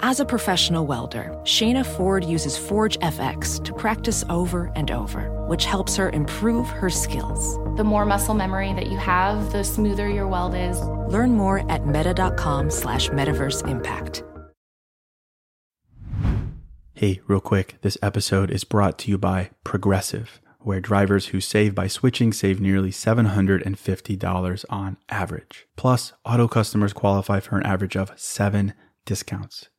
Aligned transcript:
As 0.00 0.20
a 0.20 0.26
professional 0.26 0.86
welder, 0.86 1.34
Shayna 1.44 1.84
Ford 1.84 2.22
uses 2.22 2.58
Forge 2.58 2.98
FX 2.98 3.64
to 3.64 3.72
practice 3.72 4.24
over 4.28 4.70
and 4.76 4.90
over, 4.90 5.30
which 5.46 5.64
helps 5.64 5.96
her 5.96 6.10
improve 6.10 6.68
her 6.68 6.90
skills. 6.90 7.56
The 7.78 7.84
more 7.84 8.04
muscle 8.04 8.34
memory 8.34 8.74
that 8.74 8.88
you 8.88 8.98
have, 8.98 9.52
the 9.52 9.64
smoother 9.64 10.06
your 10.08 10.28
weld 10.28 10.54
is. 10.54 10.78
Learn 11.08 11.30
more 11.30 11.70
at 11.70 11.86
meta.com 11.86 12.70
slash 12.70 13.08
metaverse 13.08 13.66
impact. 13.66 14.22
Hey, 16.92 17.20
real 17.26 17.40
quick, 17.40 17.76
this 17.80 17.96
episode 18.02 18.50
is 18.50 18.64
brought 18.64 18.98
to 18.98 19.10
you 19.10 19.16
by 19.16 19.50
Progressive, 19.64 20.42
where 20.58 20.80
drivers 20.80 21.28
who 21.28 21.40
save 21.40 21.74
by 21.74 21.86
switching 21.86 22.34
save 22.34 22.60
nearly 22.60 22.90
$750 22.90 24.64
on 24.68 24.96
average. 25.08 25.66
Plus, 25.76 26.12
auto 26.22 26.48
customers 26.48 26.92
qualify 26.92 27.40
for 27.40 27.56
an 27.56 27.64
average 27.64 27.96
of 27.96 28.12
seven 28.16 28.74
discounts. 29.06 29.70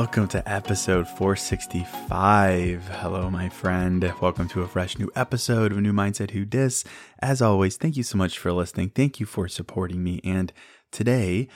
Welcome 0.00 0.26
to 0.26 0.50
episode 0.50 1.06
465. 1.06 2.88
Hello, 2.88 3.28
my 3.28 3.50
friend. 3.50 4.14
Welcome 4.18 4.48
to 4.48 4.62
a 4.62 4.66
fresh 4.66 4.98
new 4.98 5.12
episode 5.14 5.72
of 5.72 5.76
a 5.76 5.82
new 5.82 5.92
Mindset 5.92 6.30
Who 6.30 6.46
Dis. 6.46 6.84
As 7.18 7.42
always, 7.42 7.76
thank 7.76 7.98
you 7.98 8.02
so 8.02 8.16
much 8.16 8.38
for 8.38 8.50
listening. 8.50 8.88
Thank 8.88 9.20
you 9.20 9.26
for 9.26 9.46
supporting 9.46 10.02
me. 10.02 10.22
And 10.24 10.54
today, 10.90 11.48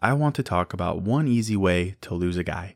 I 0.00 0.14
want 0.14 0.34
to 0.34 0.42
talk 0.42 0.72
about 0.72 1.00
one 1.00 1.28
easy 1.28 1.54
way 1.54 1.94
to 2.00 2.14
lose 2.14 2.36
a 2.36 2.42
guy. 2.42 2.74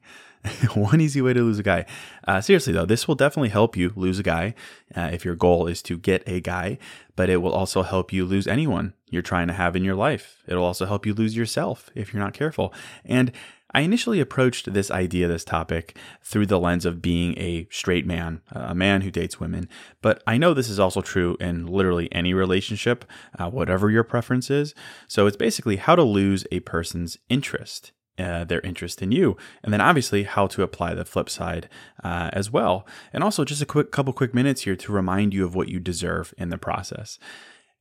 one 0.74 1.00
easy 1.00 1.20
way 1.20 1.32
to 1.32 1.42
lose 1.42 1.58
a 1.58 1.64
guy. 1.64 1.86
Uh, 2.28 2.40
seriously, 2.40 2.72
though, 2.72 2.86
this 2.86 3.08
will 3.08 3.16
definitely 3.16 3.48
help 3.48 3.76
you 3.76 3.92
lose 3.96 4.20
a 4.20 4.22
guy 4.22 4.54
uh, 4.94 5.10
if 5.12 5.24
your 5.24 5.34
goal 5.34 5.66
is 5.66 5.82
to 5.82 5.98
get 5.98 6.22
a 6.28 6.40
guy, 6.40 6.78
but 7.16 7.28
it 7.28 7.38
will 7.38 7.52
also 7.52 7.82
help 7.82 8.12
you 8.12 8.24
lose 8.24 8.46
anyone 8.46 8.92
you're 9.10 9.22
trying 9.22 9.48
to 9.48 9.54
have 9.54 9.74
in 9.74 9.82
your 9.82 9.96
life. 9.96 10.44
It'll 10.46 10.64
also 10.64 10.86
help 10.86 11.04
you 11.04 11.14
lose 11.14 11.36
yourself 11.36 11.90
if 11.96 12.12
you're 12.12 12.22
not 12.22 12.32
careful. 12.32 12.72
And 13.04 13.32
I 13.72 13.80
initially 13.80 14.20
approached 14.20 14.72
this 14.72 14.90
idea, 14.90 15.28
this 15.28 15.44
topic, 15.44 15.98
through 16.22 16.46
the 16.46 16.60
lens 16.60 16.86
of 16.86 17.02
being 17.02 17.36
a 17.38 17.66
straight 17.70 18.06
man, 18.06 18.40
a 18.52 18.74
man 18.74 19.02
who 19.02 19.10
dates 19.10 19.40
women. 19.40 19.68
But 20.02 20.22
I 20.26 20.38
know 20.38 20.54
this 20.54 20.70
is 20.70 20.80
also 20.80 21.00
true 21.00 21.36
in 21.40 21.66
literally 21.66 22.08
any 22.12 22.32
relationship, 22.32 23.04
uh, 23.38 23.50
whatever 23.50 23.90
your 23.90 24.04
preference 24.04 24.50
is. 24.50 24.74
So 25.08 25.26
it's 25.26 25.36
basically 25.36 25.76
how 25.76 25.96
to 25.96 26.02
lose 26.02 26.46
a 26.50 26.60
person's 26.60 27.18
interest. 27.28 27.92
Uh, 28.18 28.44
their 28.44 28.62
interest 28.62 29.02
in 29.02 29.12
you, 29.12 29.36
and 29.62 29.74
then 29.74 29.80
obviously 29.82 30.22
how 30.22 30.46
to 30.46 30.62
apply 30.62 30.94
the 30.94 31.04
flip 31.04 31.28
side 31.28 31.68
uh, 32.02 32.30
as 32.32 32.50
well. 32.50 32.86
And 33.12 33.22
also, 33.22 33.44
just 33.44 33.60
a 33.60 33.66
quick 33.66 33.92
couple 33.92 34.14
quick 34.14 34.32
minutes 34.32 34.62
here 34.62 34.74
to 34.74 34.90
remind 34.90 35.34
you 35.34 35.44
of 35.44 35.54
what 35.54 35.68
you 35.68 35.78
deserve 35.78 36.32
in 36.38 36.48
the 36.48 36.56
process. 36.56 37.18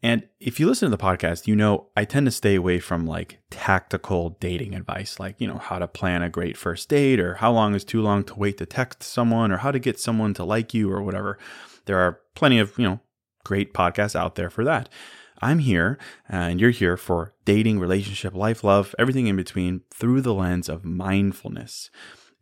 And 0.05 0.27
if 0.39 0.59
you 0.59 0.67
listen 0.67 0.91
to 0.91 0.95
the 0.95 1.03
podcast, 1.03 1.47
you 1.47 1.55
know 1.55 1.87
I 1.97 2.05
tend 2.05 2.27
to 2.27 2.31
stay 2.31 2.53
away 2.53 2.77
from 2.77 3.07
like 3.07 3.39
tactical 3.49 4.37
dating 4.39 4.75
advice, 4.75 5.19
like, 5.19 5.41
you 5.41 5.47
know, 5.47 5.57
how 5.57 5.79
to 5.79 5.87
plan 5.87 6.21
a 6.21 6.29
great 6.29 6.55
first 6.57 6.89
date 6.89 7.19
or 7.19 7.33
how 7.33 7.51
long 7.51 7.73
is 7.73 7.83
too 7.83 8.03
long 8.03 8.23
to 8.25 8.35
wait 8.35 8.59
to 8.59 8.67
text 8.67 9.01
someone 9.01 9.51
or 9.51 9.57
how 9.57 9.71
to 9.71 9.79
get 9.79 9.99
someone 9.99 10.35
to 10.35 10.43
like 10.43 10.75
you 10.75 10.91
or 10.91 11.01
whatever. 11.01 11.39
There 11.85 11.97
are 11.97 12.19
plenty 12.35 12.59
of, 12.59 12.77
you 12.77 12.83
know, 12.83 12.99
great 13.43 13.73
podcasts 13.73 14.15
out 14.15 14.35
there 14.35 14.51
for 14.51 14.63
that. 14.63 14.89
I'm 15.41 15.57
here 15.57 15.97
and 16.29 16.61
you're 16.61 16.69
here 16.69 16.97
for 16.97 17.33
dating, 17.43 17.79
relationship, 17.79 18.35
life, 18.35 18.63
love, 18.63 18.93
everything 18.99 19.25
in 19.25 19.35
between 19.35 19.81
through 19.91 20.21
the 20.21 20.35
lens 20.35 20.69
of 20.69 20.85
mindfulness. 20.85 21.89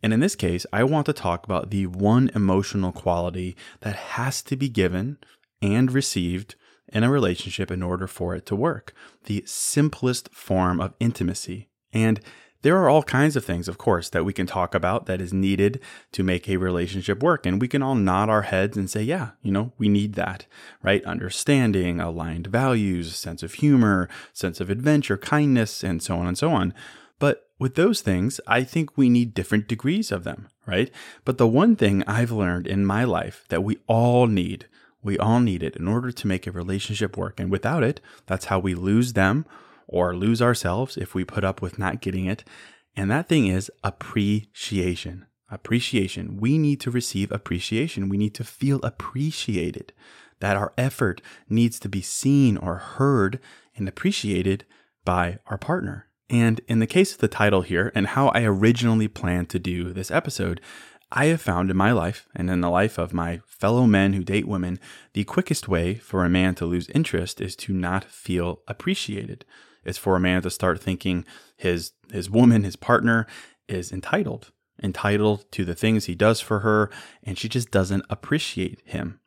And 0.02 0.12
in 0.12 0.20
this 0.20 0.36
case, 0.36 0.66
I 0.70 0.84
want 0.84 1.06
to 1.06 1.14
talk 1.14 1.46
about 1.46 1.70
the 1.70 1.86
one 1.86 2.30
emotional 2.34 2.92
quality 2.92 3.56
that 3.80 3.96
has 3.96 4.42
to 4.42 4.54
be 4.54 4.68
given 4.68 5.16
and 5.62 5.90
received 5.90 6.56
in 6.88 7.02
a 7.02 7.10
relationship 7.10 7.70
in 7.70 7.82
order 7.82 8.06
for 8.06 8.34
it 8.34 8.46
to 8.46 8.56
work. 8.56 8.92
The 9.24 9.42
simplest 9.46 10.32
form 10.32 10.80
of 10.80 10.94
intimacy. 11.00 11.68
And 11.92 12.20
there 12.64 12.78
are 12.78 12.88
all 12.88 13.02
kinds 13.02 13.36
of 13.36 13.44
things, 13.44 13.68
of 13.68 13.76
course, 13.76 14.08
that 14.08 14.24
we 14.24 14.32
can 14.32 14.46
talk 14.46 14.74
about 14.74 15.04
that 15.04 15.20
is 15.20 15.34
needed 15.34 15.80
to 16.12 16.22
make 16.22 16.48
a 16.48 16.56
relationship 16.56 17.22
work. 17.22 17.44
And 17.44 17.60
we 17.60 17.68
can 17.68 17.82
all 17.82 17.94
nod 17.94 18.30
our 18.30 18.40
heads 18.40 18.78
and 18.78 18.88
say, 18.88 19.02
yeah, 19.02 19.32
you 19.42 19.52
know, 19.52 19.74
we 19.76 19.86
need 19.86 20.14
that, 20.14 20.46
right? 20.82 21.04
Understanding, 21.04 22.00
aligned 22.00 22.46
values, 22.46 23.14
sense 23.16 23.42
of 23.42 23.54
humor, 23.54 24.08
sense 24.32 24.62
of 24.62 24.70
adventure, 24.70 25.18
kindness, 25.18 25.84
and 25.84 26.02
so 26.02 26.16
on 26.16 26.26
and 26.26 26.38
so 26.38 26.52
on. 26.52 26.72
But 27.18 27.50
with 27.58 27.74
those 27.74 28.00
things, 28.00 28.40
I 28.46 28.64
think 28.64 28.96
we 28.96 29.10
need 29.10 29.34
different 29.34 29.68
degrees 29.68 30.10
of 30.10 30.24
them, 30.24 30.48
right? 30.66 30.90
But 31.26 31.36
the 31.36 31.46
one 31.46 31.76
thing 31.76 32.02
I've 32.06 32.32
learned 32.32 32.66
in 32.66 32.86
my 32.86 33.04
life 33.04 33.44
that 33.50 33.62
we 33.62 33.76
all 33.86 34.26
need 34.26 34.68
we 35.04 35.18
all 35.18 35.40
need 35.40 35.62
it 35.62 35.76
in 35.76 35.86
order 35.86 36.10
to 36.10 36.26
make 36.26 36.46
a 36.46 36.52
relationship 36.52 37.16
work. 37.16 37.38
And 37.38 37.50
without 37.50 37.82
it, 37.82 38.00
that's 38.26 38.46
how 38.46 38.58
we 38.58 38.74
lose 38.74 39.12
them 39.12 39.46
or 39.86 40.16
lose 40.16 40.40
ourselves 40.40 40.96
if 40.96 41.14
we 41.14 41.24
put 41.24 41.44
up 41.44 41.60
with 41.60 41.78
not 41.78 42.00
getting 42.00 42.26
it. 42.26 42.42
And 42.96 43.10
that 43.10 43.28
thing 43.28 43.46
is 43.46 43.70
appreciation. 43.82 45.26
Appreciation. 45.50 46.38
We 46.38 46.58
need 46.58 46.80
to 46.80 46.90
receive 46.90 47.30
appreciation. 47.30 48.08
We 48.08 48.16
need 48.16 48.34
to 48.34 48.44
feel 48.44 48.80
appreciated. 48.82 49.92
That 50.40 50.56
our 50.56 50.72
effort 50.76 51.20
needs 51.48 51.78
to 51.80 51.88
be 51.88 52.02
seen 52.02 52.56
or 52.56 52.76
heard 52.76 53.38
and 53.76 53.88
appreciated 53.88 54.64
by 55.04 55.38
our 55.46 55.58
partner. 55.58 56.08
And 56.30 56.60
in 56.66 56.78
the 56.78 56.86
case 56.86 57.12
of 57.12 57.18
the 57.18 57.28
title 57.28 57.62
here 57.62 57.92
and 57.94 58.08
how 58.08 58.28
I 58.28 58.44
originally 58.44 59.08
planned 59.08 59.50
to 59.50 59.58
do 59.58 59.92
this 59.92 60.10
episode, 60.10 60.60
I 61.16 61.26
have 61.26 61.40
found 61.40 61.70
in 61.70 61.76
my 61.76 61.92
life 61.92 62.26
and 62.34 62.50
in 62.50 62.60
the 62.60 62.68
life 62.68 62.98
of 62.98 63.14
my 63.14 63.40
fellow 63.46 63.86
men 63.86 64.14
who 64.14 64.24
date 64.24 64.48
women, 64.48 64.80
the 65.12 65.22
quickest 65.22 65.68
way 65.68 65.94
for 65.94 66.24
a 66.24 66.28
man 66.28 66.56
to 66.56 66.66
lose 66.66 66.90
interest 66.90 67.40
is 67.40 67.54
to 67.56 67.72
not 67.72 68.04
feel 68.04 68.62
appreciated. 68.66 69.44
It's 69.84 69.96
for 69.96 70.16
a 70.16 70.20
man 70.20 70.42
to 70.42 70.50
start 70.50 70.82
thinking 70.82 71.24
his 71.56 71.92
his 72.10 72.28
woman, 72.28 72.64
his 72.64 72.74
partner 72.74 73.28
is 73.68 73.92
entitled, 73.92 74.50
entitled 74.82 75.44
to 75.52 75.64
the 75.64 75.76
things 75.76 76.06
he 76.06 76.16
does 76.16 76.40
for 76.40 76.60
her, 76.60 76.90
and 77.22 77.38
she 77.38 77.48
just 77.48 77.70
doesn't 77.70 78.04
appreciate 78.10 78.82
him. 78.84 79.20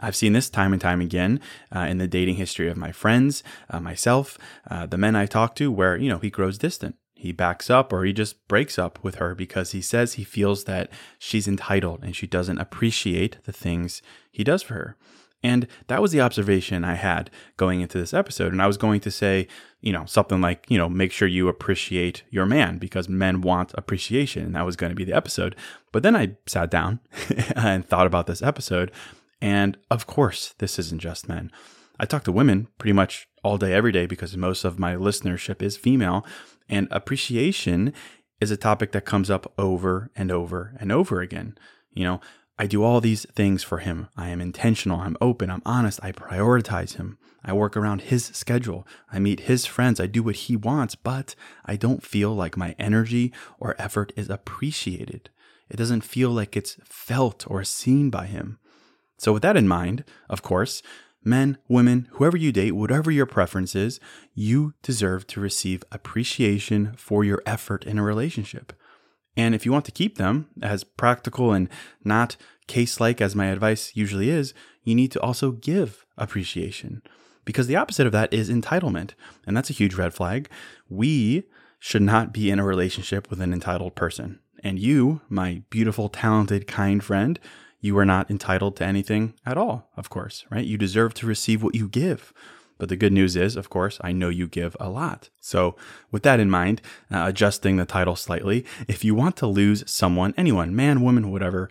I've 0.00 0.16
seen 0.16 0.32
this 0.32 0.48
time 0.48 0.72
and 0.72 0.80
time 0.80 1.02
again 1.02 1.40
uh, 1.70 1.80
in 1.80 1.98
the 1.98 2.08
dating 2.08 2.36
history 2.36 2.70
of 2.70 2.78
my 2.78 2.90
friends, 2.90 3.42
uh, 3.68 3.80
myself, 3.80 4.38
uh, 4.70 4.86
the 4.86 4.98
men 4.98 5.14
I 5.14 5.26
talk 5.26 5.54
to, 5.56 5.70
where 5.70 5.94
you 5.94 6.08
know 6.08 6.18
he 6.18 6.30
grows 6.30 6.56
distant 6.56 6.96
he 7.24 7.32
backs 7.32 7.70
up 7.70 7.90
or 7.90 8.04
he 8.04 8.12
just 8.12 8.46
breaks 8.48 8.78
up 8.78 9.02
with 9.02 9.14
her 9.14 9.34
because 9.34 9.72
he 9.72 9.80
says 9.80 10.12
he 10.12 10.24
feels 10.24 10.64
that 10.64 10.90
she's 11.18 11.48
entitled 11.48 12.04
and 12.04 12.14
she 12.14 12.26
doesn't 12.26 12.58
appreciate 12.58 13.42
the 13.44 13.52
things 13.52 14.02
he 14.30 14.44
does 14.44 14.62
for 14.62 14.74
her. 14.74 14.96
And 15.42 15.66
that 15.86 16.02
was 16.02 16.12
the 16.12 16.20
observation 16.20 16.84
I 16.84 16.96
had 16.96 17.30
going 17.56 17.80
into 17.80 17.98
this 17.98 18.12
episode. 18.12 18.52
And 18.52 18.60
I 18.60 18.66
was 18.66 18.76
going 18.76 19.00
to 19.00 19.10
say, 19.10 19.48
you 19.80 19.90
know, 19.90 20.04
something 20.04 20.42
like, 20.42 20.66
you 20.68 20.76
know, 20.76 20.90
make 20.90 21.12
sure 21.12 21.26
you 21.26 21.48
appreciate 21.48 22.24
your 22.28 22.44
man 22.44 22.76
because 22.76 23.08
men 23.08 23.40
want 23.40 23.72
appreciation. 23.74 24.44
And 24.44 24.54
that 24.54 24.66
was 24.66 24.76
going 24.76 24.90
to 24.90 24.96
be 24.96 25.04
the 25.04 25.16
episode. 25.16 25.56
But 25.92 26.02
then 26.02 26.14
I 26.14 26.36
sat 26.46 26.70
down 26.70 27.00
and 27.56 27.86
thought 27.86 28.06
about 28.06 28.26
this 28.26 28.42
episode. 28.42 28.92
And 29.40 29.78
of 29.90 30.06
course, 30.06 30.54
this 30.58 30.78
isn't 30.78 31.00
just 31.00 31.26
men. 31.26 31.50
I 31.98 32.04
talk 32.04 32.24
to 32.24 32.32
women 32.32 32.68
pretty 32.76 32.92
much 32.92 33.28
all 33.44 33.58
day, 33.58 33.72
every 33.72 33.92
day, 33.92 34.06
because 34.06 34.36
most 34.36 34.64
of 34.64 34.78
my 34.78 34.96
listenership 34.96 35.62
is 35.62 35.76
female. 35.76 36.26
And 36.68 36.88
appreciation 36.90 37.92
is 38.40 38.50
a 38.50 38.56
topic 38.56 38.92
that 38.92 39.04
comes 39.04 39.30
up 39.30 39.52
over 39.58 40.10
and 40.16 40.32
over 40.32 40.74
and 40.80 40.90
over 40.90 41.20
again. 41.20 41.56
You 41.92 42.04
know, 42.04 42.20
I 42.58 42.66
do 42.66 42.82
all 42.82 43.00
these 43.00 43.26
things 43.32 43.62
for 43.62 43.78
him. 43.78 44.08
I 44.16 44.28
am 44.28 44.40
intentional. 44.40 45.00
I'm 45.00 45.16
open. 45.20 45.50
I'm 45.50 45.62
honest. 45.64 46.00
I 46.02 46.12
prioritize 46.12 46.96
him. 46.96 47.18
I 47.44 47.52
work 47.52 47.76
around 47.76 48.02
his 48.02 48.24
schedule. 48.26 48.86
I 49.12 49.18
meet 49.18 49.40
his 49.40 49.66
friends. 49.66 50.00
I 50.00 50.06
do 50.06 50.22
what 50.22 50.36
he 50.36 50.56
wants, 50.56 50.94
but 50.94 51.34
I 51.64 51.76
don't 51.76 52.02
feel 52.02 52.34
like 52.34 52.56
my 52.56 52.74
energy 52.78 53.32
or 53.60 53.74
effort 53.78 54.12
is 54.16 54.30
appreciated. 54.30 55.30
It 55.68 55.76
doesn't 55.76 56.02
feel 56.02 56.30
like 56.30 56.56
it's 56.56 56.76
felt 56.84 57.44
or 57.48 57.64
seen 57.64 58.08
by 58.08 58.26
him. 58.26 58.58
So, 59.18 59.32
with 59.32 59.42
that 59.42 59.56
in 59.56 59.68
mind, 59.68 60.04
of 60.28 60.42
course, 60.42 60.82
men, 61.24 61.58
women, 61.68 62.08
whoever 62.12 62.36
you 62.36 62.52
date, 62.52 62.72
whatever 62.72 63.10
your 63.10 63.26
preference 63.26 63.74
is, 63.74 64.00
you 64.34 64.74
deserve 64.82 65.26
to 65.28 65.40
receive 65.40 65.82
appreciation 65.90 66.94
for 66.96 67.24
your 67.24 67.42
effort 67.46 67.84
in 67.84 67.98
a 67.98 68.02
relationship. 68.02 68.72
And 69.36 69.54
if 69.54 69.66
you 69.66 69.72
want 69.72 69.84
to 69.86 69.92
keep 69.92 70.16
them 70.16 70.48
as 70.62 70.84
practical 70.84 71.52
and 71.52 71.68
not 72.04 72.36
case 72.66 73.00
like 73.00 73.20
as 73.20 73.34
my 73.34 73.46
advice 73.46 73.92
usually 73.94 74.30
is, 74.30 74.54
you 74.84 74.94
need 74.94 75.12
to 75.12 75.20
also 75.20 75.52
give 75.52 76.04
appreciation. 76.16 77.02
Because 77.44 77.66
the 77.66 77.76
opposite 77.76 78.06
of 78.06 78.12
that 78.12 78.32
is 78.32 78.48
entitlement. 78.48 79.12
And 79.46 79.56
that's 79.56 79.70
a 79.70 79.74
huge 79.74 79.94
red 79.94 80.14
flag. 80.14 80.48
We 80.88 81.44
should 81.78 82.02
not 82.02 82.32
be 82.32 82.50
in 82.50 82.58
a 82.58 82.64
relationship 82.64 83.28
with 83.28 83.40
an 83.40 83.52
entitled 83.52 83.94
person. 83.94 84.40
And 84.62 84.78
you, 84.78 85.20
my 85.28 85.62
beautiful, 85.68 86.08
talented, 86.08 86.66
kind 86.66 87.04
friend, 87.04 87.38
you 87.84 87.98
are 87.98 88.06
not 88.06 88.30
entitled 88.30 88.76
to 88.76 88.84
anything 88.86 89.34
at 89.44 89.58
all, 89.58 89.90
of 89.94 90.08
course, 90.08 90.46
right? 90.50 90.64
You 90.64 90.78
deserve 90.78 91.12
to 91.14 91.26
receive 91.26 91.62
what 91.62 91.74
you 91.74 91.86
give. 91.86 92.32
But 92.78 92.88
the 92.88 92.96
good 92.96 93.12
news 93.12 93.36
is, 93.36 93.56
of 93.56 93.68
course, 93.68 93.98
I 94.00 94.10
know 94.10 94.30
you 94.30 94.48
give 94.48 94.74
a 94.80 94.88
lot. 94.88 95.28
So, 95.38 95.76
with 96.10 96.22
that 96.22 96.40
in 96.40 96.48
mind, 96.48 96.80
uh, 97.10 97.24
adjusting 97.26 97.76
the 97.76 97.84
title 97.84 98.16
slightly, 98.16 98.64
if 98.88 99.04
you 99.04 99.14
want 99.14 99.36
to 99.36 99.46
lose 99.46 99.84
someone, 99.86 100.32
anyone, 100.38 100.74
man, 100.74 101.02
woman, 101.02 101.30
whatever, 101.30 101.68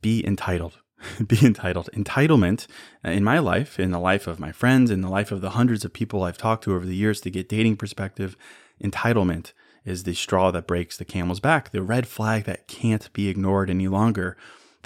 be 0.00 0.24
entitled. 0.24 0.78
be 1.26 1.44
entitled. 1.44 1.90
Entitlement 1.92 2.68
uh, 3.04 3.10
in 3.10 3.24
my 3.24 3.40
life, 3.40 3.80
in 3.80 3.90
the 3.90 3.98
life 3.98 4.28
of 4.28 4.38
my 4.38 4.52
friends, 4.52 4.92
in 4.92 5.00
the 5.00 5.10
life 5.10 5.32
of 5.32 5.40
the 5.40 5.50
hundreds 5.50 5.84
of 5.84 5.92
people 5.92 6.22
I've 6.22 6.38
talked 6.38 6.62
to 6.64 6.76
over 6.76 6.86
the 6.86 6.94
years 6.94 7.20
to 7.22 7.30
get 7.30 7.48
dating 7.48 7.76
perspective, 7.76 8.36
entitlement 8.80 9.52
is 9.84 10.04
the 10.04 10.14
straw 10.14 10.52
that 10.52 10.68
breaks 10.68 10.96
the 10.96 11.04
camel's 11.04 11.40
back, 11.40 11.72
the 11.72 11.82
red 11.82 12.06
flag 12.06 12.44
that 12.44 12.68
can't 12.68 13.12
be 13.12 13.28
ignored 13.28 13.68
any 13.68 13.88
longer 13.88 14.36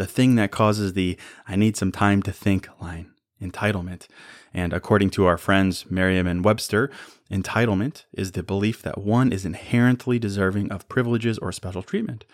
the 0.01 0.07
thing 0.07 0.35
that 0.37 0.51
causes 0.51 0.95
the 0.95 1.19
I 1.47 1.57
need 1.57 1.77
some 1.77 1.93
time 1.93 2.23
to 2.23 2.33
think 2.33 2.67
line, 2.81 3.11
entitlement. 3.39 4.07
And 4.55 4.73
according 4.73 5.11
to 5.11 5.27
our 5.27 5.37
friends 5.37 5.85
Merriam 5.91 6.27
and 6.27 6.43
Webster, 6.43 6.91
entitlement 7.31 8.05
is 8.15 8.33
the 8.33 8.43
belief 8.43 8.81
that 8.81 8.97
one 8.97 9.31
is 9.31 9.45
inherently 9.45 10.19
deserving 10.19 10.73
of 10.73 10.89
privileges 10.89 11.37
or 11.37 11.53
special 11.53 11.83
treatment. 11.83 12.25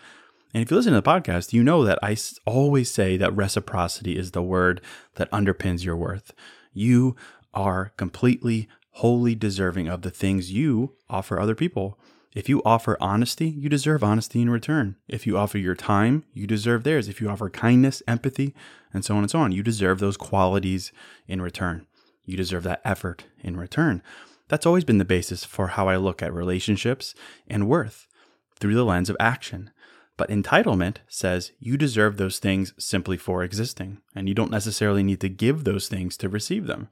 And 0.53 0.63
if 0.63 0.71
you 0.71 0.77
listen 0.77 0.93
to 0.93 1.01
the 1.01 1.11
podcast, 1.11 1.51
you 1.51 1.61
know 1.61 1.83
that 1.83 1.99
I 2.01 2.15
always 2.45 2.89
say 2.89 3.17
that 3.17 3.35
reciprocity 3.35 4.17
is 4.17 4.31
the 4.31 4.41
word 4.41 4.79
that 5.15 5.29
underpins 5.31 5.83
your 5.83 5.97
worth. 5.97 6.33
You 6.71 7.17
are 7.53 7.91
completely, 7.97 8.69
wholly 8.91 9.35
deserving 9.35 9.89
of 9.89 10.03
the 10.03 10.09
things 10.09 10.53
you 10.53 10.93
offer 11.09 11.37
other 11.37 11.53
people. 11.53 11.99
If 12.33 12.49
you 12.49 12.61
offer 12.63 12.97
honesty, 12.99 13.49
you 13.49 13.69
deserve 13.69 14.03
honesty 14.03 14.41
in 14.41 14.49
return. 14.49 14.95
If 15.07 15.25
you 15.25 15.37
offer 15.37 15.57
your 15.57 15.75
time, 15.75 16.23
you 16.33 16.45
deserve 16.45 16.83
theirs. 16.83 17.07
If 17.07 17.21
you 17.21 17.29
offer 17.29 17.49
kindness, 17.49 18.03
empathy, 18.07 18.53
and 18.93 19.03
so 19.03 19.15
on 19.15 19.23
and 19.23 19.31
so 19.31 19.39
on, 19.39 19.51
you 19.51 19.63
deserve 19.63 19.99
those 19.99 20.17
qualities 20.17 20.91
in 21.27 21.41
return. 21.41 21.87
You 22.25 22.37
deserve 22.37 22.63
that 22.63 22.81
effort 22.83 23.25
in 23.41 23.57
return. 23.57 24.03
That's 24.49 24.65
always 24.65 24.83
been 24.83 24.97
the 24.97 25.05
basis 25.05 25.45
for 25.45 25.69
how 25.69 25.87
I 25.87 25.95
look 25.97 26.21
at 26.21 26.33
relationships 26.33 27.15
and 27.47 27.67
worth 27.67 28.07
through 28.55 28.75
the 28.75 28.85
lens 28.85 29.09
of 29.09 29.17
action. 29.19 29.71
But 30.17 30.29
entitlement 30.29 30.97
says 31.07 31.51
you 31.59 31.77
deserve 31.77 32.17
those 32.17 32.39
things 32.39 32.73
simply 32.77 33.17
for 33.17 33.43
existing, 33.43 34.01
and 34.15 34.27
you 34.27 34.33
don't 34.33 34.51
necessarily 34.51 35.03
need 35.03 35.21
to 35.21 35.29
give 35.29 35.63
those 35.63 35.87
things 35.87 36.17
to 36.17 36.29
receive 36.29 36.65
them. 36.65 36.89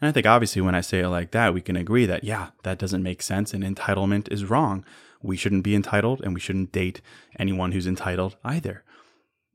And 0.00 0.08
I 0.08 0.12
think 0.12 0.26
obviously 0.26 0.60
when 0.62 0.74
I 0.74 0.80
say 0.80 1.00
it 1.00 1.08
like 1.08 1.30
that, 1.30 1.54
we 1.54 1.60
can 1.60 1.76
agree 1.76 2.06
that, 2.06 2.24
yeah, 2.24 2.48
that 2.62 2.78
doesn't 2.78 3.02
make 3.02 3.22
sense 3.22 3.54
and 3.54 3.62
entitlement 3.62 4.30
is 4.32 4.44
wrong. 4.44 4.84
We 5.22 5.36
shouldn't 5.36 5.64
be 5.64 5.74
entitled 5.74 6.20
and 6.22 6.34
we 6.34 6.40
shouldn't 6.40 6.72
date 6.72 7.00
anyone 7.38 7.72
who's 7.72 7.86
entitled 7.86 8.36
either. 8.44 8.84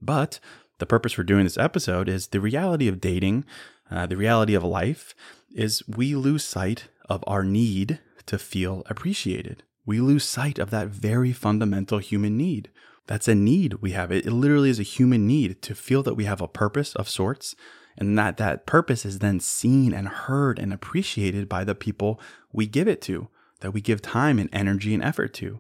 But 0.02 0.40
the 0.80 0.86
purpose 0.86 1.14
for 1.14 1.24
doing 1.24 1.44
this 1.44 1.58
episode 1.58 2.08
is 2.08 2.28
the 2.28 2.40
reality 2.40 2.88
of 2.88 3.02
dating, 3.02 3.46
uh, 3.92 4.06
the 4.06 4.18
reality 4.18 4.54
of 4.54 4.64
life 4.64 5.14
is 5.54 5.84
we 5.88 6.16
lose 6.16 6.44
sight 6.44 6.88
of 7.10 7.24
our 7.28 7.44
need 7.44 8.00
to 8.28 8.38
feel 8.38 8.84
appreciated. 8.88 9.64
We 9.86 10.00
lose 10.00 10.24
sight 10.24 10.60
of 10.60 10.70
that 10.70 10.90
very 10.90 11.34
fundamental 11.34 11.98
human 11.98 12.38
need. 12.38 12.70
That's 13.08 13.28
a 13.28 13.36
need 13.36 13.76
we 13.82 13.92
have. 13.92 14.12
It, 14.12 14.28
it 14.28 14.32
literally 14.32 14.70
is 14.70 14.80
a 14.80 14.84
human 14.84 15.26
need 15.26 15.62
to 15.64 15.74
feel 15.74 16.04
that 16.04 16.14
we 16.14 16.26
have 16.26 16.42
a 16.42 16.48
purpose 16.48 16.96
of 16.96 17.10
sorts 17.10 17.56
and 18.00 18.18
that 18.18 18.38
that 18.38 18.66
purpose 18.66 19.06
is 19.06 19.20
then 19.20 19.40
seen 19.40 19.94
and 19.94 20.08
heard 20.08 20.58
and 20.58 20.74
appreciated 20.74 21.50
by 21.50 21.66
the 21.66 21.76
people 21.76 22.20
we 22.52 22.66
give 22.66 22.88
it 22.88 23.02
to, 23.02 23.28
that 23.60 23.72
we 23.72 23.82
give 23.82 24.02
time 24.02 24.40
and 24.40 24.50
energy 24.54 24.94
and 24.94 25.04
effort 25.04 25.34
to. 25.36 25.60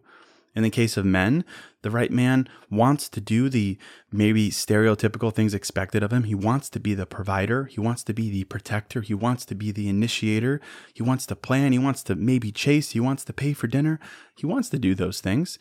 In 0.55 0.63
the 0.63 0.69
case 0.69 0.97
of 0.97 1.05
men, 1.05 1.45
the 1.83 1.91
right 1.91 2.11
man 2.11 2.47
wants 2.71 3.07
to 3.09 3.21
do 3.21 3.49
the 3.49 3.77
maybe 4.11 4.49
stereotypical 4.49 5.33
things 5.33 5.53
expected 5.53 6.01
of 6.01 6.11
him. 6.11 6.23
He 6.23 6.33
wants 6.33 6.69
to 6.69 6.79
be 6.79 6.93
the 6.93 7.05
provider. 7.05 7.65
He 7.65 7.79
wants 7.79 8.03
to 8.03 8.13
be 8.13 8.29
the 8.29 8.45
protector. 8.45 9.01
He 9.01 9.13
wants 9.13 9.45
to 9.45 9.55
be 9.55 9.71
the 9.71 9.87
initiator. 9.87 10.59
He 10.93 11.03
wants 11.03 11.25
to 11.27 11.35
plan. 11.35 11.71
He 11.71 11.79
wants 11.79 12.01
to 12.03 12.15
maybe 12.15 12.51
chase. 12.51 12.91
He 12.91 12.99
wants 12.99 13.23
to 13.25 13.33
pay 13.33 13.53
for 13.53 13.67
dinner. 13.67 13.99
He 14.35 14.45
wants 14.45 14.69
to 14.69 14.79
do 14.79 14.95
those 14.95 15.21
things. 15.21 15.59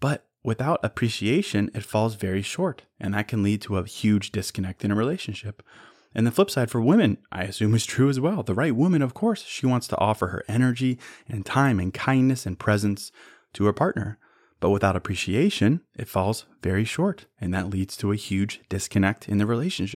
But 0.00 0.26
without 0.42 0.80
appreciation, 0.84 1.70
it 1.72 1.84
falls 1.84 2.14
very 2.14 2.42
short. 2.42 2.82
And 3.00 3.14
that 3.14 3.28
can 3.28 3.42
lead 3.42 3.62
to 3.62 3.78
a 3.78 3.86
huge 3.86 4.32
disconnect 4.32 4.84
in 4.84 4.90
a 4.90 4.96
relationship. 4.96 5.62
And 6.14 6.26
the 6.26 6.30
flip 6.30 6.50
side 6.50 6.70
for 6.70 6.80
women, 6.80 7.18
I 7.30 7.44
assume, 7.44 7.74
is 7.74 7.84
true 7.84 8.08
as 8.08 8.20
well. 8.20 8.42
The 8.42 8.54
right 8.54 8.74
woman, 8.74 9.02
of 9.02 9.14
course, 9.14 9.44
she 9.44 9.66
wants 9.66 9.86
to 9.88 9.98
offer 9.98 10.28
her 10.28 10.44
energy 10.48 10.98
and 11.28 11.44
time 11.44 11.78
and 11.78 11.92
kindness 11.92 12.46
and 12.46 12.58
presence 12.58 13.12
to 13.54 13.64
her 13.64 13.72
partner. 13.72 14.18
But 14.60 14.70
without 14.70 14.96
appreciation, 14.96 15.82
it 15.94 16.08
falls 16.08 16.46
very 16.62 16.84
short, 16.84 17.26
and 17.40 17.52
that 17.52 17.68
leads 17.68 17.96
to 17.98 18.12
a 18.12 18.16
huge 18.16 18.62
disconnect 18.68 19.28
in 19.28 19.38
the 19.38 19.46
relationship. 19.46 19.95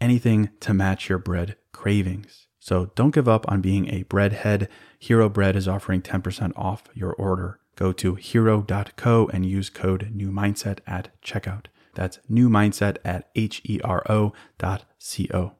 anything 0.00 0.50
to 0.60 0.74
match 0.74 1.08
your 1.08 1.18
bread 1.18 1.56
cravings. 1.72 2.46
So 2.58 2.90
don't 2.94 3.14
give 3.14 3.28
up 3.28 3.50
on 3.50 3.60
being 3.60 3.88
a 3.88 4.04
breadhead. 4.04 4.68
Hero 4.98 5.28
Bread 5.28 5.56
is 5.56 5.68
offering 5.68 6.02
10% 6.02 6.52
off 6.56 6.84
your 6.94 7.12
order. 7.14 7.60
Go 7.76 7.92
to 7.92 8.16
hero.co 8.16 9.30
and 9.32 9.46
use 9.46 9.70
code 9.70 10.10
New 10.12 10.30
Mindset 10.30 10.80
at 10.86 11.10
checkout. 11.22 11.66
That's 11.94 12.20
new 12.28 12.48
mindset 12.48 12.98
at 13.04 13.28
H 13.34 13.60
E 13.64 13.80
R 13.82 14.04
O 14.08 14.32
dot 14.56 14.84
C 14.98 15.28
O. 15.34 15.54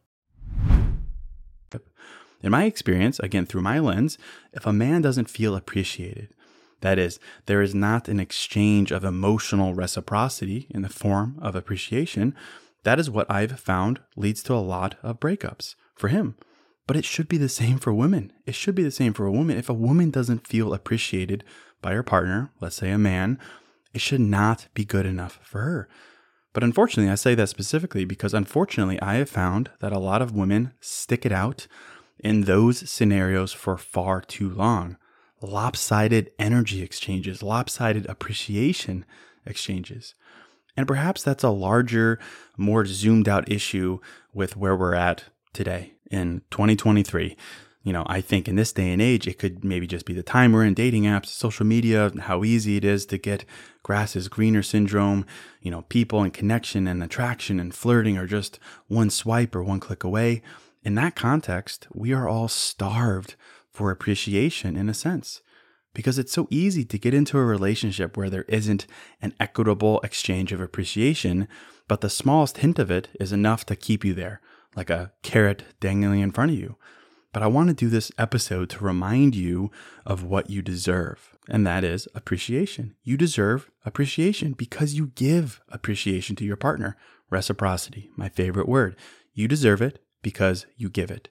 In 2.40 2.52
my 2.52 2.64
experience, 2.64 3.18
again 3.18 3.46
through 3.46 3.62
my 3.62 3.80
lens, 3.80 4.16
if 4.52 4.64
a 4.64 4.72
man 4.72 5.02
doesn't 5.02 5.28
feel 5.28 5.56
appreciated, 5.56 6.32
that 6.80 6.96
is, 6.96 7.18
there 7.46 7.60
is 7.60 7.74
not 7.74 8.06
an 8.08 8.20
exchange 8.20 8.92
of 8.92 9.02
emotional 9.02 9.74
reciprocity 9.74 10.68
in 10.70 10.82
the 10.82 10.88
form 10.88 11.36
of 11.42 11.56
appreciation. 11.56 12.36
That 12.88 12.98
is 12.98 13.10
what 13.10 13.30
I've 13.30 13.60
found 13.60 14.00
leads 14.16 14.42
to 14.44 14.54
a 14.54 14.64
lot 14.64 14.94
of 15.02 15.20
breakups 15.20 15.74
for 15.94 16.08
him. 16.08 16.36
But 16.86 16.96
it 16.96 17.04
should 17.04 17.28
be 17.28 17.36
the 17.36 17.50
same 17.50 17.76
for 17.76 17.92
women. 17.92 18.32
It 18.46 18.54
should 18.54 18.74
be 18.74 18.82
the 18.82 18.90
same 18.90 19.12
for 19.12 19.26
a 19.26 19.30
woman. 19.30 19.58
If 19.58 19.68
a 19.68 19.74
woman 19.74 20.10
doesn't 20.10 20.46
feel 20.46 20.72
appreciated 20.72 21.44
by 21.82 21.92
her 21.92 22.02
partner, 22.02 22.50
let's 22.62 22.76
say 22.76 22.90
a 22.90 22.96
man, 22.96 23.38
it 23.92 24.00
should 24.00 24.22
not 24.22 24.68
be 24.72 24.86
good 24.86 25.04
enough 25.04 25.38
for 25.42 25.60
her. 25.60 25.86
But 26.54 26.64
unfortunately, 26.64 27.12
I 27.12 27.16
say 27.16 27.34
that 27.34 27.50
specifically 27.50 28.06
because 28.06 28.32
unfortunately, 28.32 28.98
I 29.02 29.16
have 29.16 29.28
found 29.28 29.68
that 29.80 29.92
a 29.92 29.98
lot 29.98 30.22
of 30.22 30.34
women 30.34 30.72
stick 30.80 31.26
it 31.26 31.32
out 31.32 31.66
in 32.18 32.44
those 32.44 32.88
scenarios 32.90 33.52
for 33.52 33.76
far 33.76 34.22
too 34.22 34.48
long 34.48 34.96
lopsided 35.42 36.30
energy 36.38 36.80
exchanges, 36.80 37.42
lopsided 37.42 38.06
appreciation 38.06 39.04
exchanges. 39.44 40.14
And 40.78 40.86
perhaps 40.86 41.24
that's 41.24 41.42
a 41.42 41.50
larger, 41.50 42.20
more 42.56 42.86
zoomed 42.86 43.28
out 43.28 43.50
issue 43.50 43.98
with 44.32 44.56
where 44.56 44.76
we're 44.76 44.94
at 44.94 45.24
today 45.52 45.94
in 46.08 46.42
2023. 46.52 47.36
You 47.82 47.92
know, 47.92 48.04
I 48.06 48.20
think 48.20 48.46
in 48.46 48.54
this 48.54 48.72
day 48.72 48.92
and 48.92 49.02
age, 49.02 49.26
it 49.26 49.40
could 49.40 49.64
maybe 49.64 49.88
just 49.88 50.06
be 50.06 50.14
the 50.14 50.22
time 50.22 50.52
we're 50.52 50.64
in 50.64 50.74
dating 50.74 51.02
apps, 51.02 51.26
social 51.26 51.66
media, 51.66 52.12
how 52.20 52.44
easy 52.44 52.76
it 52.76 52.84
is 52.84 53.06
to 53.06 53.18
get 53.18 53.44
grass 53.82 54.14
is 54.14 54.28
greener 54.28 54.62
syndrome. 54.62 55.26
You 55.60 55.72
know, 55.72 55.82
people 55.82 56.22
and 56.22 56.32
connection 56.32 56.86
and 56.86 57.02
attraction 57.02 57.58
and 57.58 57.74
flirting 57.74 58.16
are 58.16 58.28
just 58.28 58.60
one 58.86 59.10
swipe 59.10 59.56
or 59.56 59.64
one 59.64 59.80
click 59.80 60.04
away. 60.04 60.42
In 60.84 60.94
that 60.94 61.16
context, 61.16 61.88
we 61.92 62.12
are 62.12 62.28
all 62.28 62.46
starved 62.46 63.34
for 63.68 63.90
appreciation 63.90 64.76
in 64.76 64.88
a 64.88 64.94
sense 64.94 65.42
because 65.94 66.18
it's 66.18 66.32
so 66.32 66.46
easy 66.50 66.84
to 66.84 66.98
get 66.98 67.14
into 67.14 67.38
a 67.38 67.44
relationship 67.44 68.16
where 68.16 68.30
there 68.30 68.44
isn't 68.44 68.86
an 69.20 69.34
equitable 69.40 70.00
exchange 70.00 70.52
of 70.52 70.60
appreciation, 70.60 71.48
but 71.88 72.00
the 72.00 72.10
smallest 72.10 72.58
hint 72.58 72.78
of 72.78 72.90
it 72.90 73.08
is 73.18 73.32
enough 73.32 73.64
to 73.66 73.76
keep 73.76 74.04
you 74.04 74.14
there, 74.14 74.40
like 74.76 74.90
a 74.90 75.12
carrot 75.22 75.64
dangling 75.80 76.20
in 76.20 76.32
front 76.32 76.52
of 76.52 76.58
you. 76.58 76.76
But 77.32 77.42
I 77.42 77.46
want 77.46 77.68
to 77.68 77.74
do 77.74 77.88
this 77.88 78.10
episode 78.16 78.70
to 78.70 78.84
remind 78.84 79.34
you 79.34 79.70
of 80.06 80.24
what 80.24 80.48
you 80.48 80.62
deserve, 80.62 81.36
and 81.48 81.66
that 81.66 81.84
is 81.84 82.08
appreciation. 82.14 82.94
You 83.02 83.16
deserve 83.16 83.70
appreciation 83.84 84.52
because 84.52 84.94
you 84.94 85.08
give 85.14 85.60
appreciation 85.68 86.36
to 86.36 86.44
your 86.44 86.56
partner. 86.56 86.96
Reciprocity, 87.30 88.10
my 88.16 88.30
favorite 88.30 88.68
word. 88.68 88.96
You 89.34 89.46
deserve 89.46 89.82
it 89.82 90.02
because 90.22 90.66
you 90.76 90.88
give 90.88 91.10
it. 91.10 91.28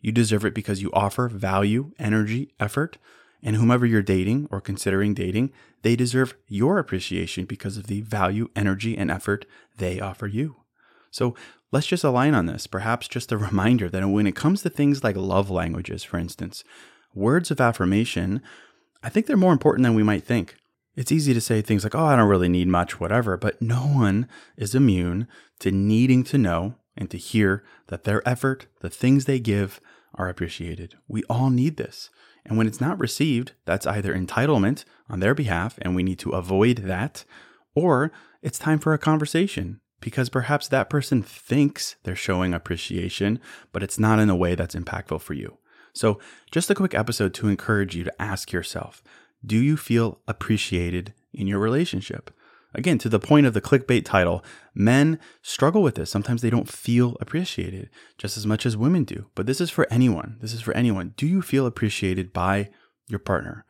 You 0.00 0.12
deserve 0.12 0.44
it 0.44 0.54
because 0.54 0.82
you 0.82 0.90
offer 0.92 1.28
value, 1.28 1.92
energy, 1.98 2.52
effort. 2.60 2.98
And 3.42 3.56
whomever 3.56 3.86
you're 3.86 4.02
dating 4.02 4.48
or 4.50 4.60
considering 4.60 5.14
dating, 5.14 5.52
they 5.82 5.94
deserve 5.94 6.34
your 6.48 6.78
appreciation 6.78 7.44
because 7.44 7.76
of 7.76 7.86
the 7.86 8.00
value, 8.00 8.48
energy, 8.56 8.96
and 8.96 9.10
effort 9.10 9.46
they 9.76 10.00
offer 10.00 10.26
you. 10.26 10.56
So 11.10 11.34
let's 11.70 11.86
just 11.86 12.04
align 12.04 12.34
on 12.34 12.46
this. 12.46 12.66
Perhaps 12.66 13.08
just 13.08 13.32
a 13.32 13.38
reminder 13.38 13.88
that 13.88 14.08
when 14.08 14.26
it 14.26 14.36
comes 14.36 14.62
to 14.62 14.70
things 14.70 15.04
like 15.04 15.16
love 15.16 15.50
languages, 15.50 16.02
for 16.02 16.18
instance, 16.18 16.64
words 17.14 17.50
of 17.50 17.60
affirmation, 17.60 18.42
I 19.02 19.08
think 19.08 19.26
they're 19.26 19.36
more 19.36 19.52
important 19.52 19.84
than 19.84 19.94
we 19.94 20.02
might 20.02 20.24
think. 20.24 20.56
It's 20.96 21.12
easy 21.12 21.32
to 21.32 21.40
say 21.40 21.62
things 21.62 21.84
like, 21.84 21.94
oh, 21.94 22.06
I 22.06 22.16
don't 22.16 22.28
really 22.28 22.48
need 22.48 22.66
much, 22.66 22.98
whatever, 22.98 23.36
but 23.36 23.62
no 23.62 23.82
one 23.82 24.26
is 24.56 24.74
immune 24.74 25.28
to 25.60 25.70
needing 25.70 26.24
to 26.24 26.38
know 26.38 26.74
and 26.96 27.08
to 27.10 27.18
hear 27.18 27.62
that 27.86 28.02
their 28.02 28.26
effort, 28.28 28.66
the 28.80 28.90
things 28.90 29.24
they 29.24 29.38
give, 29.38 29.80
are 30.14 30.28
appreciated. 30.28 30.96
We 31.06 31.22
all 31.24 31.50
need 31.50 31.76
this. 31.76 32.10
And 32.44 32.56
when 32.56 32.66
it's 32.66 32.80
not 32.80 32.98
received, 32.98 33.52
that's 33.64 33.86
either 33.86 34.14
entitlement 34.14 34.84
on 35.08 35.20
their 35.20 35.34
behalf, 35.34 35.78
and 35.82 35.94
we 35.94 36.02
need 36.02 36.18
to 36.20 36.30
avoid 36.30 36.78
that, 36.78 37.24
or 37.74 38.10
it's 38.42 38.58
time 38.58 38.78
for 38.78 38.94
a 38.94 38.98
conversation 38.98 39.80
because 40.00 40.28
perhaps 40.28 40.68
that 40.68 40.90
person 40.90 41.22
thinks 41.22 41.96
they're 42.04 42.14
showing 42.14 42.54
appreciation, 42.54 43.40
but 43.72 43.82
it's 43.82 43.98
not 43.98 44.18
in 44.18 44.30
a 44.30 44.36
way 44.36 44.54
that's 44.54 44.74
impactful 44.74 45.20
for 45.20 45.34
you. 45.34 45.58
So, 45.92 46.20
just 46.50 46.70
a 46.70 46.74
quick 46.74 46.94
episode 46.94 47.34
to 47.34 47.48
encourage 47.48 47.96
you 47.96 48.04
to 48.04 48.22
ask 48.22 48.52
yourself 48.52 49.02
do 49.44 49.56
you 49.56 49.76
feel 49.76 50.20
appreciated 50.26 51.14
in 51.32 51.46
your 51.46 51.58
relationship? 51.58 52.30
Again, 52.74 52.98
to 52.98 53.08
the 53.08 53.18
point 53.18 53.46
of 53.46 53.54
the 53.54 53.62
clickbait 53.62 54.04
title, 54.04 54.44
men 54.74 55.18
struggle 55.40 55.82
with 55.82 55.94
this. 55.94 56.10
Sometimes 56.10 56.42
they 56.42 56.50
don't 56.50 56.68
feel 56.68 57.16
appreciated 57.20 57.88
just 58.18 58.36
as 58.36 58.46
much 58.46 58.66
as 58.66 58.76
women 58.76 59.04
do. 59.04 59.26
But 59.34 59.46
this 59.46 59.60
is 59.60 59.70
for 59.70 59.86
anyone. 59.90 60.36
This 60.40 60.52
is 60.52 60.60
for 60.60 60.74
anyone. 60.74 61.14
Do 61.16 61.26
you 61.26 61.40
feel 61.40 61.66
appreciated 61.66 62.32
by 62.32 62.68
your 63.06 63.20
partner? 63.20 63.64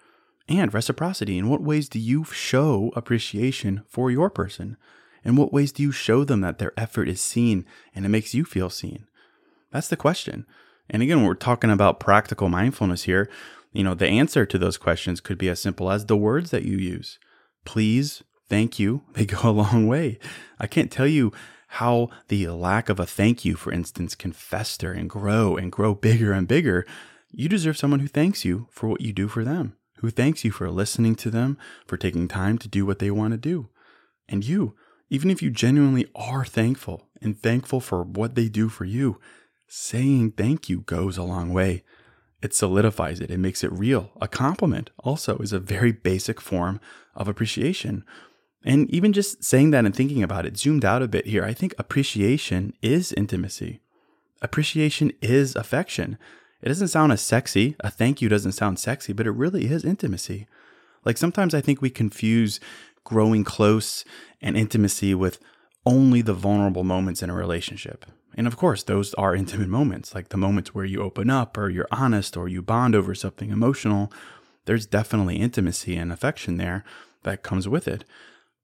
And 0.48 0.74
reciprocity. 0.74 1.38
In 1.38 1.48
what 1.48 1.62
ways 1.62 1.88
do 1.88 1.98
you 1.98 2.24
show 2.24 2.92
appreciation 2.96 3.82
for 3.86 4.10
your 4.10 4.30
person? 4.30 4.76
In 5.24 5.36
what 5.36 5.52
ways 5.52 5.72
do 5.72 5.82
you 5.82 5.92
show 5.92 6.24
them 6.24 6.40
that 6.40 6.58
their 6.58 6.72
effort 6.76 7.08
is 7.08 7.20
seen 7.20 7.66
and 7.94 8.04
it 8.04 8.08
makes 8.08 8.34
you 8.34 8.44
feel 8.44 8.70
seen? 8.70 9.06
That's 9.70 9.88
the 9.88 9.96
question. 9.96 10.46
And 10.90 11.02
again, 11.02 11.24
we're 11.24 11.34
talking 11.34 11.70
about 11.70 12.00
practical 12.00 12.48
mindfulness 12.48 13.04
here. 13.04 13.28
You 13.72 13.84
know, 13.84 13.94
the 13.94 14.06
answer 14.06 14.46
to 14.46 14.58
those 14.58 14.78
questions 14.78 15.20
could 15.20 15.38
be 15.38 15.50
as 15.50 15.60
simple 15.60 15.90
as 15.90 16.06
the 16.06 16.16
words 16.16 16.50
that 16.50 16.64
you 16.64 16.78
use. 16.78 17.18
Please, 17.64 18.22
thank 18.48 18.78
you, 18.78 19.02
they 19.12 19.26
go 19.26 19.48
a 19.48 19.50
long 19.50 19.86
way. 19.86 20.18
I 20.58 20.66
can't 20.66 20.90
tell 20.90 21.06
you 21.06 21.32
how 21.72 22.08
the 22.28 22.48
lack 22.48 22.88
of 22.88 22.98
a 22.98 23.06
thank 23.06 23.44
you, 23.44 23.54
for 23.54 23.70
instance, 23.72 24.14
can 24.14 24.32
fester 24.32 24.92
and 24.92 25.08
grow 25.08 25.56
and 25.56 25.70
grow 25.70 25.94
bigger 25.94 26.32
and 26.32 26.48
bigger. 26.48 26.86
You 27.30 27.48
deserve 27.48 27.76
someone 27.76 28.00
who 28.00 28.08
thanks 28.08 28.44
you 28.44 28.68
for 28.70 28.88
what 28.88 29.02
you 29.02 29.12
do 29.12 29.28
for 29.28 29.44
them, 29.44 29.76
who 29.98 30.08
thanks 30.08 30.44
you 30.44 30.50
for 30.50 30.70
listening 30.70 31.14
to 31.16 31.30
them, 31.30 31.58
for 31.86 31.98
taking 31.98 32.26
time 32.26 32.56
to 32.58 32.68
do 32.68 32.86
what 32.86 33.00
they 33.00 33.10
want 33.10 33.32
to 33.32 33.38
do. 33.38 33.68
And 34.28 34.44
you, 34.44 34.74
even 35.10 35.30
if 35.30 35.42
you 35.42 35.50
genuinely 35.50 36.06
are 36.14 36.44
thankful 36.44 37.06
and 37.20 37.38
thankful 37.38 37.80
for 37.80 38.02
what 38.02 38.34
they 38.34 38.48
do 38.48 38.70
for 38.70 38.86
you, 38.86 39.20
saying 39.66 40.32
thank 40.32 40.68
you 40.70 40.80
goes 40.80 41.18
a 41.18 41.22
long 41.22 41.52
way. 41.52 41.84
It 42.40 42.54
solidifies 42.54 43.20
it, 43.20 43.30
it 43.30 43.38
makes 43.38 43.64
it 43.64 43.72
real. 43.72 44.12
A 44.20 44.28
compliment 44.28 44.90
also 44.98 45.38
is 45.38 45.52
a 45.52 45.58
very 45.58 45.92
basic 45.92 46.40
form 46.40 46.80
of 47.14 47.28
appreciation. 47.28 48.04
And 48.64 48.90
even 48.90 49.12
just 49.12 49.44
saying 49.44 49.70
that 49.70 49.84
and 49.84 49.94
thinking 49.94 50.22
about 50.22 50.44
it, 50.44 50.58
zoomed 50.58 50.84
out 50.84 51.02
a 51.02 51.08
bit 51.08 51.26
here, 51.26 51.44
I 51.44 51.52
think 51.52 51.74
appreciation 51.78 52.74
is 52.82 53.12
intimacy. 53.12 53.80
Appreciation 54.42 55.12
is 55.20 55.56
affection. 55.56 56.18
It 56.60 56.68
doesn't 56.68 56.88
sound 56.88 57.12
as 57.12 57.20
sexy. 57.20 57.76
A 57.80 57.90
thank 57.90 58.20
you 58.20 58.28
doesn't 58.28 58.52
sound 58.52 58.78
sexy, 58.78 59.12
but 59.12 59.26
it 59.26 59.32
really 59.32 59.66
is 59.66 59.84
intimacy. 59.84 60.46
Like 61.04 61.16
sometimes 61.16 61.54
I 61.54 61.60
think 61.60 61.80
we 61.80 61.90
confuse 61.90 62.60
growing 63.04 63.44
close 63.44 64.04
and 64.42 64.56
intimacy 64.56 65.14
with 65.14 65.38
only 65.86 66.20
the 66.20 66.34
vulnerable 66.34 66.84
moments 66.84 67.22
in 67.22 67.30
a 67.30 67.34
relationship. 67.34 68.04
And 68.34 68.46
of 68.46 68.56
course, 68.56 68.82
those 68.82 69.14
are 69.14 69.34
intimate 69.34 69.68
moments, 69.68 70.14
like 70.14 70.28
the 70.28 70.36
moments 70.36 70.74
where 70.74 70.84
you 70.84 71.02
open 71.02 71.30
up 71.30 71.56
or 71.56 71.70
you're 71.70 71.88
honest 71.90 72.36
or 72.36 72.48
you 72.48 72.60
bond 72.60 72.94
over 72.94 73.14
something 73.14 73.50
emotional. 73.50 74.12
There's 74.66 74.86
definitely 74.86 75.36
intimacy 75.36 75.96
and 75.96 76.12
affection 76.12 76.56
there 76.56 76.84
that 77.22 77.42
comes 77.42 77.66
with 77.66 77.88
it. 77.88 78.04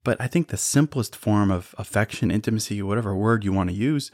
But 0.05 0.21
I 0.21 0.27
think 0.27 0.47
the 0.47 0.55
simplest 0.57 1.15
form 1.15 1.51
of 1.51 1.75
affection, 1.77 2.31
intimacy, 2.31 2.81
whatever 2.81 3.13
word 3.13 3.43
you 3.43 3.51
want 3.51 3.69
to 3.71 3.75
use, 3.75 4.11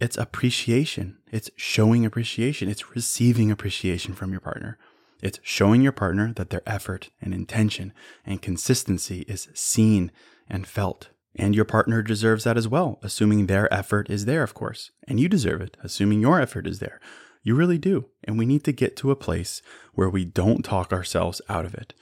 it's 0.00 0.16
appreciation. 0.16 1.18
It's 1.30 1.50
showing 1.56 2.04
appreciation. 2.04 2.68
It's 2.68 2.96
receiving 2.96 3.50
appreciation 3.50 4.14
from 4.14 4.32
your 4.32 4.40
partner. 4.40 4.78
It's 5.22 5.38
showing 5.42 5.82
your 5.82 5.92
partner 5.92 6.32
that 6.36 6.50
their 6.50 6.62
effort 6.66 7.10
and 7.20 7.32
intention 7.32 7.92
and 8.24 8.42
consistency 8.42 9.20
is 9.28 9.48
seen 9.54 10.10
and 10.48 10.66
felt 10.66 11.10
And 11.38 11.54
your 11.54 11.66
partner 11.66 12.02
deserves 12.02 12.44
that 12.44 12.56
as 12.56 12.66
well, 12.66 12.98
assuming 13.02 13.46
their 13.46 13.72
effort 13.72 14.08
is 14.08 14.24
there, 14.24 14.42
of 14.42 14.54
course. 14.54 14.90
And 15.06 15.20
you 15.20 15.28
deserve 15.28 15.60
it, 15.60 15.76
assuming 15.82 16.20
your 16.20 16.40
effort 16.40 16.66
is 16.66 16.78
there. 16.78 16.98
You 17.42 17.54
really 17.54 17.78
do. 17.78 18.06
And 18.24 18.38
we 18.38 18.46
need 18.46 18.64
to 18.64 18.72
get 18.72 18.96
to 18.96 19.10
a 19.10 19.16
place 19.16 19.60
where 19.92 20.08
we 20.08 20.24
don't 20.24 20.64
talk 20.64 20.92
ourselves 20.92 21.42
out 21.48 21.66
of 21.66 21.74
it. 21.74 21.92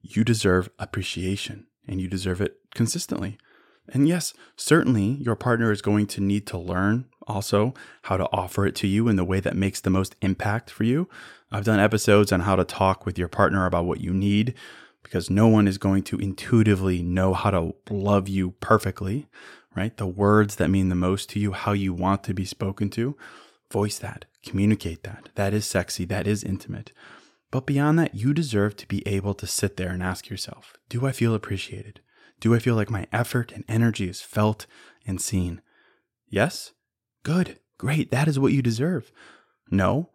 You 0.00 0.22
deserve 0.22 0.70
appreciation 0.78 1.66
and 1.86 2.00
you 2.00 2.08
deserve 2.08 2.40
it 2.40 2.63
consistently. 2.74 3.38
And 3.88 4.08
yes, 4.08 4.32
certainly 4.56 5.18
your 5.20 5.36
partner 5.36 5.70
is 5.70 5.82
going 5.82 6.06
to 6.08 6.20
need 6.20 6.46
to 6.48 6.58
learn 6.58 7.06
also 7.26 7.74
how 8.02 8.16
to 8.16 8.28
offer 8.32 8.66
it 8.66 8.74
to 8.76 8.86
you 8.86 9.08
in 9.08 9.16
the 9.16 9.24
way 9.24 9.40
that 9.40 9.56
makes 9.56 9.80
the 9.80 9.90
most 9.90 10.16
impact 10.22 10.70
for 10.70 10.84
you. 10.84 11.08
I've 11.52 11.64
done 11.64 11.80
episodes 11.80 12.32
on 12.32 12.40
how 12.40 12.56
to 12.56 12.64
talk 12.64 13.06
with 13.06 13.18
your 13.18 13.28
partner 13.28 13.66
about 13.66 13.84
what 13.84 14.00
you 14.00 14.12
need 14.12 14.54
because 15.02 15.30
no 15.30 15.46
one 15.48 15.68
is 15.68 15.78
going 15.78 16.02
to 16.04 16.18
intuitively 16.18 17.02
know 17.02 17.34
how 17.34 17.50
to 17.50 17.74
love 17.90 18.28
you 18.28 18.52
perfectly, 18.52 19.26
right? 19.76 19.96
The 19.96 20.06
words 20.06 20.56
that 20.56 20.70
mean 20.70 20.88
the 20.88 20.94
most 20.94 21.28
to 21.30 21.38
you, 21.38 21.52
how 21.52 21.72
you 21.72 21.92
want 21.92 22.24
to 22.24 22.34
be 22.34 22.44
spoken 22.44 22.88
to, 22.90 23.16
voice 23.70 23.98
that, 23.98 24.24
communicate 24.44 25.02
that. 25.02 25.28
That 25.34 25.52
is 25.52 25.66
sexy, 25.66 26.04
that 26.06 26.26
is 26.26 26.42
intimate. 26.42 26.90
But 27.50 27.66
beyond 27.66 27.98
that, 27.98 28.14
you 28.14 28.34
deserve 28.34 28.76
to 28.76 28.88
be 28.88 29.06
able 29.06 29.34
to 29.34 29.46
sit 29.46 29.76
there 29.76 29.90
and 29.90 30.02
ask 30.02 30.28
yourself 30.28 30.76
Do 30.88 31.06
I 31.06 31.12
feel 31.12 31.34
appreciated? 31.34 32.00
Do 32.44 32.54
I 32.54 32.58
feel 32.58 32.74
like 32.74 32.90
my 32.90 33.06
effort 33.10 33.52
and 33.52 33.64
energy 33.68 34.06
is 34.06 34.20
felt 34.20 34.66
and 35.06 35.18
seen? 35.18 35.62
Yes? 36.28 36.74
Good. 37.22 37.58
Great. 37.78 38.10
That 38.10 38.28
is 38.28 38.38
what 38.38 38.52
you 38.52 38.60
deserve. 38.60 39.10
No? 39.70 40.10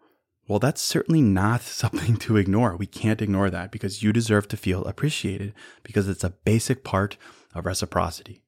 Well, 0.48 0.60
that's 0.60 0.80
certainly 0.80 1.24
not 1.24 1.62
something 1.64 2.18
to 2.18 2.38
ignore. 2.38 2.76
We 2.76 2.86
can't 2.86 3.24
ignore 3.24 3.50
that 3.50 3.72
because 3.72 4.04
you 4.04 4.14
deserve 4.14 4.48
to 4.50 4.58
feel 4.58 4.86
appreciated 4.86 5.56
because 5.82 6.08
it's 6.08 6.24
a 6.24 6.30
basic 6.30 6.84
part 6.84 7.18
of 7.56 7.66
reciprocity. 7.66 8.44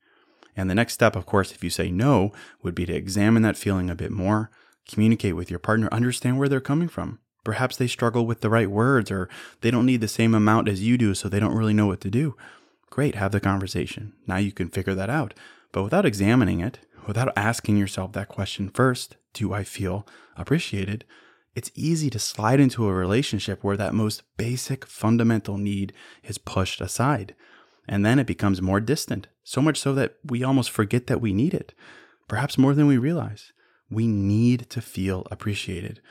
And 0.56 0.70
the 0.70 0.76
next 0.76 0.94
step, 0.94 1.16
of 1.16 1.26
course, 1.26 1.52
if 1.52 1.64
you 1.64 1.72
say 1.72 1.90
no, 1.90 2.34
would 2.62 2.76
be 2.76 2.86
to 2.86 2.94
examine 2.94 3.42
that 3.42 3.58
feeling 3.58 3.90
a 3.90 3.96
bit 3.96 4.12
more, 4.12 4.52
communicate 4.88 5.36
with 5.36 5.50
your 5.50 5.58
partner, 5.58 5.90
understand 5.92 6.38
where 6.38 6.48
they're 6.48 6.62
coming 6.62 6.88
from. 6.88 7.18
Perhaps 7.44 7.78
they 7.78 7.88
struggle 7.88 8.28
with 8.28 8.42
the 8.42 8.50
right 8.52 8.70
words 8.70 9.10
or 9.10 9.28
they 9.62 9.72
don't 9.72 9.88
need 9.88 10.02
the 10.02 10.08
same 10.08 10.36
amount 10.36 10.68
as 10.68 10.84
you 10.84 11.00
do, 11.00 11.16
so 11.16 11.28
they 11.28 11.40
don't 11.40 11.58
really 11.58 11.74
know 11.74 11.88
what 11.88 12.02
to 12.02 12.12
do. 12.12 12.38
Great, 12.91 13.15
have 13.15 13.31
the 13.31 13.39
conversation. 13.39 14.13
Now 14.27 14.38
you 14.38 14.51
can 14.51 14.69
figure 14.69 14.93
that 14.93 15.10
out. 15.10 15.33
But 15.71 15.83
without 15.83 16.05
examining 16.05 16.60
it, 16.60 16.79
without 17.07 17.33
asking 17.36 17.77
yourself 17.77 18.12
that 18.12 18.27
question 18.27 18.69
first, 18.69 19.15
do 19.33 19.53
I 19.53 19.63
feel 19.63 20.05
appreciated? 20.36 21.05
It's 21.55 21.71
easy 21.74 22.10
to 22.10 22.19
slide 22.19 22.60
into 22.60 22.88
a 22.88 22.93
relationship 22.93 23.63
where 23.63 23.77
that 23.77 23.93
most 23.93 24.24
basic 24.38 24.86
fundamental 24.86 25.57
need 25.57 25.93
is 26.24 26.38
pushed 26.38 26.81
aside. 26.81 27.33
And 27.88 28.05
then 28.05 28.19
it 28.19 28.27
becomes 28.27 28.62
more 28.62 28.81
distant, 28.81 29.27
so 29.43 29.62
much 29.62 29.79
so 29.79 29.93
that 29.93 30.17
we 30.24 30.43
almost 30.43 30.69
forget 30.69 31.07
that 31.07 31.21
we 31.21 31.33
need 31.33 31.53
it, 31.53 31.74
perhaps 32.27 32.57
more 32.57 32.74
than 32.74 32.88
we 32.88 32.98
realize. 32.98 33.53
We 33.89 34.05
need 34.05 34.69
to 34.69 34.81
feel 34.81 35.27
appreciated. 35.31 36.01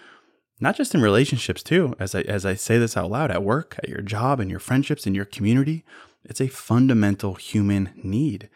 Not 0.61 0.77
just 0.77 0.95
in 0.95 1.01
relationships, 1.01 1.63
too, 1.63 1.95
as 1.99 2.15
I, 2.15 2.21
as 2.23 2.45
I 2.45 2.55
say 2.55 2.79
this 2.79 2.97
out 2.97 3.11
loud 3.11 3.31
at 3.31 3.43
work, 3.43 3.77
at 3.79 3.89
your 3.89 4.03
job, 4.03 4.41
in 4.41 4.51
your 4.51 4.61
friendships, 4.61 5.07
in 5.07 5.15
your 5.15 5.25
community. 5.25 5.85
It's 6.25 6.41
a 6.41 6.49
fundamental 6.49 7.35
human 7.35 7.93
need 7.97 8.49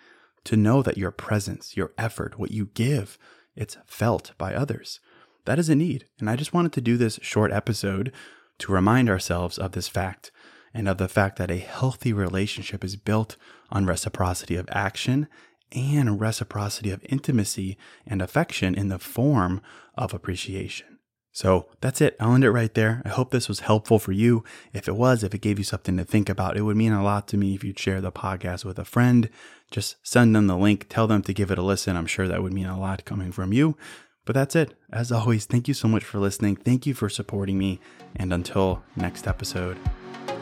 to 0.45 0.57
know 0.57 0.83
that 0.83 0.99
your 0.99 1.11
presence, 1.11 1.77
your 1.77 1.93
effort, 1.97 2.39
what 2.39 2.51
you 2.51 2.67
give, 2.75 3.19
it's 3.57 3.79
felt 3.87 4.33
by 4.37 4.55
others. 4.55 5.01
That 5.45 5.59
is 5.59 5.69
a 5.69 5.75
need. 5.75 6.07
And 6.19 6.29
I 6.29 6.37
just 6.37 6.53
wanted 6.53 6.73
to 6.75 6.81
do 6.81 6.97
this 6.97 7.19
short 7.23 7.53
episode 7.53 8.13
to 8.59 8.73
remind 8.73 9.09
ourselves 9.09 9.59
of 9.59 9.73
this 9.73 9.89
fact 9.89 10.31
and 10.73 10.89
of 10.89 10.99
the 10.99 11.09
fact 11.09 11.39
that 11.39 11.51
a 11.51 11.59
healthy 11.59 12.13
relationship 12.13 12.85
is 12.85 12.97
built 12.97 13.37
on 13.71 13.87
reciprocity 13.87 14.57
of 14.57 14.69
action 14.71 15.29
and 15.73 16.21
reciprocity 16.21 16.91
of 16.91 17.05
intimacy 17.09 17.77
and 18.07 18.21
affection 18.21 18.75
in 18.75 18.89
the 18.89 18.99
form 18.99 19.61
of 19.97 20.13
appreciation. 20.13 20.94
So 21.35 21.67
that's 21.81 22.01
it. 22.01 22.17
I'll 22.21 22.33
end 22.33 22.45
it 22.45 22.53
right 22.53 22.73
there. 22.73 23.03
I 23.05 23.09
hope 23.09 23.33
this 23.33 23.49
was 23.49 23.61
helpful 23.61 23.99
for 23.99 24.13
you. 24.13 24.45
If 24.73 24.87
it 24.87 24.95
was, 24.95 25.25
if 25.25 25.35
it 25.35 25.41
gave 25.41 25.59
you 25.59 25.65
something 25.65 25.97
to 25.97 26.05
think 26.05 26.29
about, 26.29 26.57
it 26.57 26.63
would 26.63 26.77
mean 26.77 26.93
a 26.93 27.03
lot 27.03 27.27
to 27.29 27.37
me 27.37 27.57
if 27.57 27.65
you'd 27.65 27.79
share 27.79 28.01
the 28.01 28.13
podcast 28.13 28.65
with 28.65 28.79
a 28.79 28.85
friend. 28.85 29.29
Just 29.69 29.97
send 30.05 30.37
them 30.37 30.47
the 30.47 30.57
link, 30.57 30.87
tell 30.89 31.09
them 31.09 31.23
to 31.23 31.35
give 31.35 31.51
it 31.51 31.59
a 31.59 31.63
listen. 31.63 31.97
I'm 31.97 32.07
sure 32.07 32.29
that 32.29 32.41
would 32.41 32.53
mean 32.53 32.67
a 32.67 32.79
lot 32.79 33.05
coming 33.05 33.33
from 33.33 33.53
you. 33.53 33.77
But 34.25 34.35
that's 34.35 34.55
it. 34.55 34.75
As 34.93 35.11
always, 35.11 35.45
thank 35.45 35.67
you 35.67 35.75
so 35.75 35.89
much 35.89 36.05
for 36.05 36.21
listening. 36.21 36.55
Thank 36.55 36.87
you 36.87 36.95
for 36.95 37.09
supporting 37.09 37.59
me. 37.59 37.81
And 38.15 38.33
until 38.33 38.85
next 38.95 39.27
episode, 39.27 39.77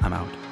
I'm 0.02 0.12
out. 0.12 0.51